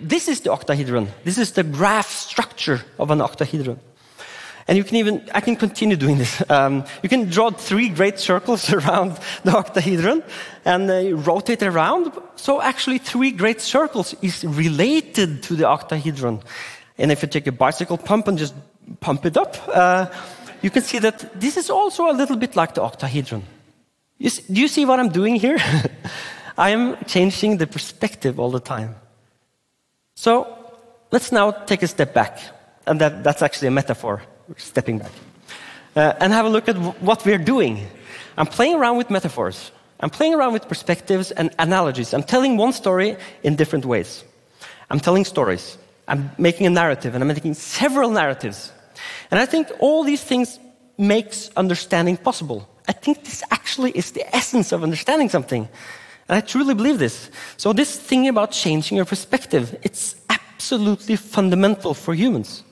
this 0.00 0.28
is 0.28 0.40
the 0.40 0.50
octahedron. 0.50 1.08
This 1.24 1.38
is 1.38 1.52
the 1.52 1.62
graph 1.62 2.10
structure 2.10 2.82
of 2.98 3.10
an 3.10 3.20
octahedron. 3.20 3.78
And 4.70 4.76
you 4.76 4.84
can 4.84 4.98
even, 4.98 5.20
I 5.34 5.40
can 5.40 5.56
continue 5.56 5.96
doing 5.96 6.18
this. 6.18 6.42
Um, 6.50 6.84
you 7.02 7.08
can 7.08 7.28
draw 7.28 7.50
three 7.50 7.88
great 7.88 8.18
circles 8.18 8.72
around 8.78 9.18
the 9.44 9.50
octahedron 9.50 10.22
and 10.64 10.90
uh, 10.90 11.16
rotate 11.16 11.62
around. 11.62 12.12
So 12.36 12.60
actually 12.60 12.98
three 12.98 13.32
great 13.32 13.60
circles 13.60 14.14
is 14.22 14.44
related 14.44 15.42
to 15.44 15.54
the 15.54 15.64
octahedron. 15.64 16.42
And 16.98 17.10
if 17.10 17.22
you 17.22 17.28
take 17.28 17.46
a 17.46 17.52
bicycle 17.52 17.98
pump 17.98 18.28
and 18.28 18.38
just 18.38 18.54
pump 19.00 19.26
it 19.26 19.36
up, 19.36 19.56
uh, 19.68 20.06
you 20.62 20.70
can 20.70 20.82
see 20.82 21.00
that 21.00 21.40
this 21.40 21.56
is 21.56 21.70
also 21.70 22.10
a 22.10 22.14
little 22.14 22.36
bit 22.36 22.54
like 22.54 22.74
the 22.74 22.82
octahedron. 22.82 23.42
You 24.18 24.30
see, 24.30 24.42
do 24.52 24.60
you 24.60 24.68
see 24.68 24.84
what 24.84 25.00
I'm 25.00 25.10
doing 25.10 25.36
here? 25.36 25.58
I 26.58 26.70
am 26.70 26.96
changing 27.06 27.58
the 27.58 27.66
perspective 27.66 28.38
all 28.38 28.50
the 28.50 28.60
time. 28.60 28.94
So 30.14 30.46
let's 31.10 31.32
now 31.32 31.50
take 31.50 31.82
a 31.82 31.88
step 31.88 32.14
back. 32.14 32.38
And 32.86 33.00
that, 33.00 33.24
that's 33.24 33.42
actually 33.42 33.68
a 33.68 33.72
metaphor 33.72 34.22
stepping 34.56 34.98
back, 34.98 35.12
uh, 35.96 36.14
and 36.20 36.32
have 36.32 36.46
a 36.46 36.48
look 36.48 36.68
at 36.68 36.76
what 37.00 37.24
we're 37.24 37.38
doing. 37.38 37.86
I'm 38.36 38.46
playing 38.46 38.76
around 38.76 38.96
with 38.96 39.10
metaphors. 39.10 39.70
I'm 40.00 40.10
playing 40.10 40.34
around 40.34 40.52
with 40.52 40.66
perspectives 40.68 41.30
and 41.30 41.50
analogies. 41.58 42.14
I'm 42.14 42.22
telling 42.22 42.56
one 42.56 42.72
story 42.72 43.16
in 43.42 43.56
different 43.56 43.84
ways. 43.84 44.24
I'm 44.88 45.00
telling 45.00 45.24
stories. 45.24 45.76
I'm 46.08 46.30
making 46.38 46.66
a 46.66 46.70
narrative, 46.70 47.14
and 47.14 47.22
I'm 47.22 47.28
making 47.28 47.54
several 47.54 48.10
narratives. 48.10 48.72
And 49.30 49.38
I 49.38 49.46
think 49.46 49.68
all 49.78 50.04
these 50.04 50.24
things 50.24 50.58
makes 50.98 51.50
understanding 51.56 52.16
possible. 52.16 52.68
I 52.88 52.92
think 52.92 53.24
this 53.24 53.42
actually 53.50 53.92
is 53.92 54.12
the 54.12 54.24
essence 54.34 54.72
of 54.72 54.82
understanding 54.82 55.28
something. 55.28 55.68
And 56.28 56.36
I 56.36 56.40
truly 56.40 56.74
believe 56.74 56.98
this. 56.98 57.30
So 57.56 57.72
this 57.72 57.96
thing 57.96 58.28
about 58.28 58.52
changing 58.52 58.96
your 58.96 59.06
perspective, 59.06 59.78
it's 59.82 60.16
absolutely 60.28 61.16
fundamental 61.16 61.94
for 61.94 62.14
humans. 62.14 62.62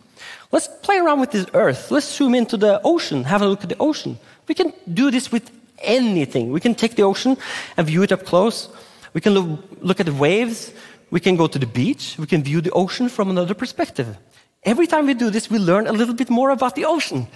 Let's 0.50 0.68
play 0.82 0.98
around 0.98 1.20
with 1.20 1.30
this 1.30 1.46
Earth. 1.52 1.90
Let's 1.90 2.16
zoom 2.16 2.34
into 2.34 2.56
the 2.56 2.80
ocean, 2.82 3.24
have 3.24 3.42
a 3.42 3.46
look 3.46 3.62
at 3.62 3.68
the 3.68 3.78
ocean. 3.78 4.18
We 4.46 4.54
can 4.54 4.72
do 4.92 5.10
this 5.10 5.30
with 5.30 5.50
anything. 5.80 6.52
We 6.52 6.60
can 6.60 6.74
take 6.74 6.96
the 6.96 7.02
ocean 7.02 7.36
and 7.76 7.86
view 7.86 8.02
it 8.02 8.12
up 8.12 8.24
close. 8.24 8.68
We 9.12 9.20
can 9.20 9.34
look, 9.80 10.00
at 10.00 10.06
the 10.06 10.14
waves. 10.14 10.72
We 11.10 11.20
can 11.20 11.36
go 11.36 11.46
to 11.46 11.58
the 11.58 11.66
beach. 11.66 12.16
We 12.18 12.26
can 12.26 12.42
view 12.42 12.60
the 12.60 12.70
ocean 12.70 13.08
from 13.08 13.30
another 13.30 13.54
perspective. 13.54 14.16
Every 14.62 14.86
time 14.86 15.06
we 15.06 15.14
do 15.14 15.30
this, 15.30 15.50
we 15.50 15.58
learn 15.58 15.86
a 15.86 15.92
little 15.92 16.14
bit 16.14 16.30
more 16.30 16.50
about 16.50 16.74
the 16.74 16.84
ocean. 16.84 17.28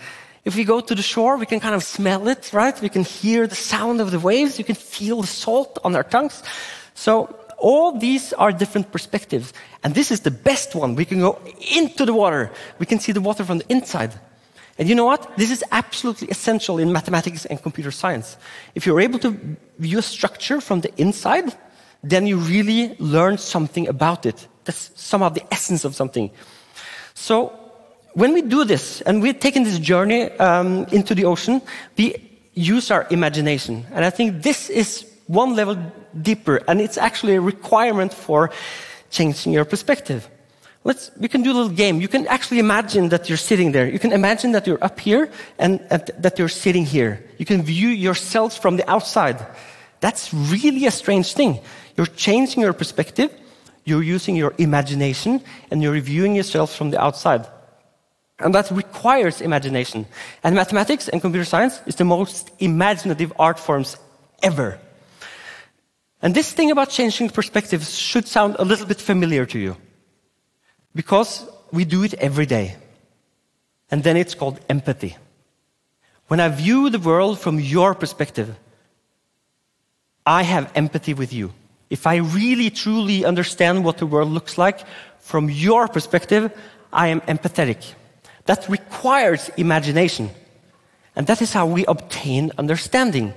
If 0.45 0.57
we 0.57 0.65
go 0.65 0.81
to 0.81 0.95
the 0.95 1.03
shore, 1.03 1.37
we 1.37 1.47
can 1.47 1.61
kind 1.61 1.75
of 1.75 1.85
smell 1.85 2.29
it, 2.29 2.51
right? 2.53 2.79
We 2.81 2.89
can 2.89 3.05
hear 3.05 3.47
the 3.47 3.55
sound 3.55 4.01
of 4.01 4.11
the 4.11 4.19
waves. 4.19 4.59
You 4.59 4.65
can 4.65 4.75
feel 4.75 5.21
the 5.21 5.27
salt 5.27 5.79
on 5.85 5.95
our 5.95 6.03
tongues. 6.03 6.43
So 6.95 7.35
all 7.63 7.99
these 7.99 8.33
are 8.35 8.53
different 8.53 8.93
perspectives. 8.93 9.55
And 9.83 9.95
this 9.95 10.11
is 10.11 10.21
the 10.21 10.31
best 10.31 10.75
one. 10.75 10.97
We 10.97 11.05
can 11.05 11.21
go 11.21 11.39
into 11.75 12.05
the 12.05 12.13
water. 12.13 12.51
We 12.79 12.87
can 12.87 12.99
see 12.99 13.13
the 13.13 13.21
water 13.21 13.45
from 13.45 13.59
the 13.59 13.73
inside. 13.73 14.13
And 14.79 14.89
you 14.89 14.95
know 14.95 15.05
what? 15.05 15.37
This 15.37 15.51
is 15.51 15.65
absolutely 15.71 16.29
essential 16.29 16.79
in 16.79 16.93
mathematics 16.93 17.45
and 17.47 17.63
computer 17.63 17.91
science. 17.91 18.37
If 18.75 18.85
you're 18.85 19.01
able 19.01 19.19
to 19.21 19.57
view 19.79 19.99
a 19.99 20.03
structure 20.03 20.61
from 20.61 20.81
the 20.81 20.91
inside, 21.01 21.55
then 22.03 22.27
you 22.27 22.37
really 22.37 22.97
learn 22.99 23.39
something 23.39 23.87
about 23.87 24.27
it. 24.27 24.49
That's 24.65 24.91
somehow 24.95 25.29
the 25.29 25.45
essence 25.53 25.85
of 25.85 25.95
something. 25.95 26.31
So, 27.15 27.59
when 28.15 28.35
we 28.35 28.43
do 28.43 28.65
this 28.65 29.01
and 29.03 29.23
we're 29.23 29.33
taking 29.33 29.65
this 29.65 29.79
journey 29.79 30.31
um, 30.33 30.85
into 30.93 31.15
the 31.15 31.25
ocean, 31.25 31.63
we 31.97 32.41
use 32.55 32.91
our 32.91 33.07
imagination. 33.11 33.87
And 33.93 34.05
I 34.05 34.11
think 34.11 34.43
this 34.43 34.69
is 34.69 35.12
one 35.33 35.57
level 35.57 35.77
deeper, 36.21 36.61
and 36.69 36.81
it's 36.81 36.99
actually 36.99 37.37
a 37.37 37.41
requirement 37.41 38.13
for 38.13 38.51
changing 39.11 39.53
your 39.53 39.65
perspective. 39.65 40.29
Let's, 40.85 41.11
we 41.17 41.29
can 41.29 41.43
do 41.43 41.53
a 41.53 41.55
little 41.55 41.77
game. 41.85 42.01
You 42.01 42.09
can 42.09 42.27
actually 42.27 42.59
imagine 42.59 43.09
that 43.11 43.29
you're 43.29 43.39
sitting 43.39 43.73
there. 43.73 43.89
You 43.89 43.99
can 43.99 44.13
imagine 44.13 44.53
that 44.53 44.67
you're 44.67 44.83
up 44.83 44.99
here 44.99 45.31
and, 45.59 45.81
and 45.91 46.11
that 46.19 46.39
you're 46.39 46.49
sitting 46.49 46.85
here. 46.85 47.25
You 47.39 47.47
can 47.47 47.63
view 47.63 47.89
yourselves 47.89 48.57
from 48.57 48.77
the 48.77 48.91
outside. 48.91 49.47
That's 50.01 50.35
really 50.35 50.87
a 50.87 50.91
strange 50.91 51.35
thing. 51.35 51.61
You're 51.97 52.07
changing 52.07 52.63
your 52.63 52.73
perspective, 52.73 53.31
you're 53.85 54.03
using 54.03 54.35
your 54.35 54.55
imagination, 54.59 55.41
and 55.71 55.83
you're 55.83 55.99
viewing 56.01 56.35
yourself 56.35 56.75
from 56.75 56.91
the 56.91 57.01
outside. 57.01 57.47
And 58.41 58.55
that 58.55 58.71
requires 58.73 59.41
imagination. 59.41 60.07
And 60.43 60.57
mathematics 60.57 61.09
and 61.09 61.21
computer 61.21 61.45
science 61.45 61.81
is 61.87 61.95
the 61.95 62.05
most 62.05 62.51
imaginative 62.59 63.33
art 63.39 63.59
forms 63.59 63.97
ever. 64.43 64.81
And 66.23 66.35
this 66.35 66.53
thing 66.53 66.71
about 66.71 66.91
changing 66.91 67.31
perspectives 67.31 67.99
should 67.99 68.29
sound 68.29 68.55
a 68.59 68.65
little 68.65 68.87
bit 68.87 69.01
familiar 69.01 69.45
to 69.47 69.59
you. 69.59 69.77
Because 70.95 71.45
we 71.73 71.85
do 71.85 72.05
it 72.05 72.15
every 72.15 72.47
day. 72.47 72.77
And 73.91 74.05
then 74.05 74.17
it's 74.17 74.35
called 74.35 74.61
empathy. 74.69 75.17
When 76.29 76.39
I 76.39 76.49
view 76.49 76.89
the 76.89 77.01
world 77.01 77.41
from 77.41 77.59
your 77.59 77.95
perspective, 77.95 78.55
I 80.25 80.45
have 80.45 80.71
empathy 80.77 81.13
with 81.13 81.33
you. 81.33 81.53
If 81.91 82.07
I 82.07 82.17
really 82.17 82.71
truly 82.71 83.25
understand 83.25 83.85
what 83.85 83.99
the 83.99 84.07
world 84.07 84.31
looks 84.31 84.57
like 84.57 84.81
from 85.19 85.51
your 85.51 85.89
perspective, 85.89 86.53
I 86.93 87.09
am 87.09 87.21
empathetic. 87.23 87.95
That 88.47 88.69
requires 88.69 89.51
imagination. 89.57 90.31
And 91.17 91.27
that 91.27 91.43
is 91.43 91.53
how 91.53 91.67
we 91.67 91.85
obtain 91.87 92.53
understanding. 92.57 93.35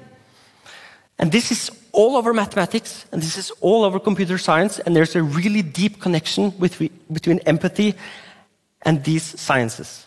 And 1.17 1.31
this 1.31 1.51
is 1.51 1.71
all 1.95 2.15
over 2.17 2.33
mathematics, 2.33 3.05
and 3.11 3.21
this 3.21 3.37
is 3.37 3.51
all 3.61 3.83
over 3.83 3.99
computer 3.99 4.37
science, 4.37 4.79
and 4.79 4.95
there's 4.95 5.15
a 5.15 5.23
really 5.23 5.61
deep 5.61 5.99
connection 5.99 6.51
between 7.11 7.39
empathy 7.45 7.95
and 8.81 9.03
these 9.03 9.23
sciences. 9.39 10.05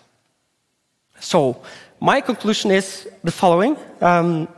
So, 1.20 1.62
my 2.00 2.20
conclusion 2.20 2.70
is 2.70 3.08
the 3.24 3.32
following 3.32 3.76
um, 4.00 4.48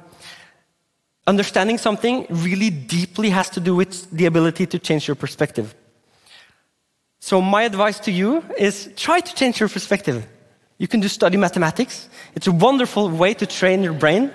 Understanding 1.26 1.78
something 1.78 2.26
really 2.28 2.70
deeply 2.70 3.30
has 3.30 3.48
to 3.50 3.60
do 3.60 3.76
with 3.76 4.10
the 4.10 4.26
ability 4.26 4.66
to 4.66 4.78
change 4.80 5.06
your 5.06 5.14
perspective. 5.14 5.74
So, 7.20 7.40
my 7.40 7.62
advice 7.62 8.00
to 8.00 8.10
you 8.10 8.42
is 8.58 8.90
try 8.96 9.20
to 9.20 9.34
change 9.34 9.60
your 9.60 9.68
perspective. 9.68 10.26
You 10.78 10.88
can 10.88 10.98
do 11.00 11.08
study 11.08 11.36
mathematics, 11.36 12.08
it's 12.34 12.48
a 12.48 12.52
wonderful 12.52 13.08
way 13.10 13.34
to 13.34 13.46
train 13.46 13.82
your 13.82 13.92
brain. 13.92 14.32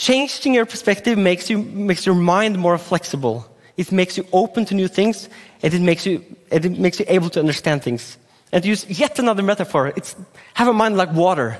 Changing 0.00 0.54
your 0.54 0.64
perspective 0.64 1.18
makes, 1.18 1.50
you, 1.50 1.58
makes 1.58 2.06
your 2.06 2.14
mind 2.14 2.58
more 2.58 2.78
flexible. 2.78 3.46
It 3.76 3.92
makes 3.92 4.16
you 4.16 4.26
open 4.32 4.64
to 4.64 4.74
new 4.74 4.88
things, 4.88 5.28
and 5.62 5.74
it 5.74 5.82
makes 5.82 6.06
you, 6.06 6.24
it 6.50 6.78
makes 6.78 6.98
you 6.98 7.04
able 7.06 7.28
to 7.28 7.38
understand 7.38 7.82
things. 7.82 8.16
And 8.50 8.62
to 8.62 8.68
use 8.70 8.88
yet 8.88 9.18
another 9.18 9.42
metaphor, 9.42 9.92
it's 9.94 10.16
have 10.54 10.68
a 10.68 10.72
mind 10.72 10.96
like 10.96 11.12
water. 11.12 11.58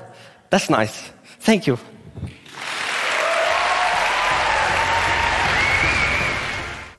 That's 0.49 0.71
nice. 0.71 1.11
Thank 1.41 1.67
you. 1.67 1.77